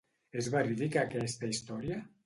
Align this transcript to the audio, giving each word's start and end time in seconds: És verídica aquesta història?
És 0.41 0.47
verídica 0.55 1.03
aquesta 1.05 1.53
història? 1.55 2.05